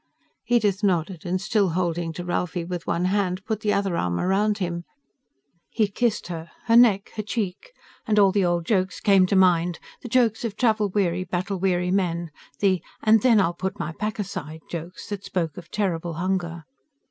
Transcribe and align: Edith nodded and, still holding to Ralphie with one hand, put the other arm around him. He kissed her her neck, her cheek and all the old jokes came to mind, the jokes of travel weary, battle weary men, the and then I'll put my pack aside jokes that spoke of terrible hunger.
Edith 0.47 0.83
nodded 0.83 1.27
and, 1.27 1.39
still 1.39 1.69
holding 1.77 2.11
to 2.13 2.25
Ralphie 2.25 2.65
with 2.65 2.87
one 2.87 3.05
hand, 3.05 3.45
put 3.45 3.59
the 3.59 3.71
other 3.71 3.95
arm 3.95 4.19
around 4.19 4.57
him. 4.57 4.83
He 5.69 5.87
kissed 5.87 6.25
her 6.25 6.49
her 6.65 6.75
neck, 6.75 7.11
her 7.17 7.21
cheek 7.21 7.71
and 8.07 8.17
all 8.17 8.31
the 8.31 8.43
old 8.43 8.65
jokes 8.65 8.99
came 8.99 9.27
to 9.27 9.35
mind, 9.35 9.77
the 10.01 10.09
jokes 10.09 10.43
of 10.43 10.55
travel 10.55 10.89
weary, 10.89 11.23
battle 11.23 11.59
weary 11.59 11.91
men, 11.91 12.31
the 12.61 12.81
and 13.03 13.21
then 13.21 13.39
I'll 13.39 13.53
put 13.53 13.77
my 13.77 13.91
pack 13.91 14.17
aside 14.17 14.61
jokes 14.71 15.07
that 15.09 15.23
spoke 15.23 15.55
of 15.55 15.69
terrible 15.69 16.13
hunger. 16.13 16.63